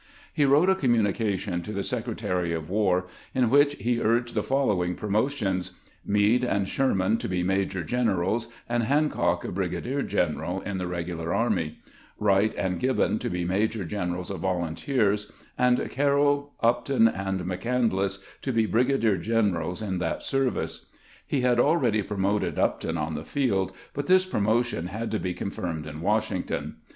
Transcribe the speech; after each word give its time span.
He 0.33 0.45
wrote 0.45 0.67
a 0.67 0.73
communication 0.73 1.61
to 1.61 1.71
the 1.71 1.83
Secretary 1.83 2.53
of 2.53 2.71
War, 2.71 3.05
in 3.35 3.51
which 3.51 3.75
he 3.75 4.01
urged 4.01 4.33
the 4.33 4.41
following 4.41 4.95
promotions: 4.95 5.73
Meade 6.03 6.43
and 6.43 6.67
Sherman 6.67 7.17
to 7.19 7.29
be 7.29 7.43
major 7.43 7.83
generals, 7.83 8.47
and 8.67 8.81
Hancock 8.81 9.45
a 9.45 9.51
brigadier 9.51 10.01
general, 10.01 10.59
in 10.61 10.79
the 10.79 10.87
regular 10.87 11.35
army; 11.35 11.77
Wright 12.17 12.51
and 12.57 12.79
Gibbon 12.79 13.19
to 13.19 13.29
be 13.29 13.45
major 13.45 13.85
generals 13.85 14.31
of 14.31 14.39
volunteers; 14.39 15.31
and 15.55 15.77
Carroll, 15.91 16.51
8 16.63 16.89
113 16.89 17.05
114 17.05 17.11
CAMPAIGNING 17.11 17.11
WITH 17.11 17.61
GRANT 17.61 17.93
Upton, 17.93 17.93
and 17.93 17.93
McCandless 17.93 18.23
to 18.41 18.51
be 18.51 18.65
brigadier 18.65 19.17
generals 19.17 19.81
in 19.83 19.99
that 19.99 20.23
service. 20.23 20.87
He 21.27 21.41
had 21.41 21.59
already 21.59 22.01
promoted 22.01 22.57
Upton 22.57 22.97
on 22.97 23.13
the 23.13 23.23
field, 23.23 23.71
but 23.93 24.07
this 24.07 24.25
promotion 24.25 24.87
had 24.87 25.11
to 25.11 25.19
be 25.19 25.35
confirmed 25.35 25.85
at 25.85 25.99
Washington. 25.99 26.77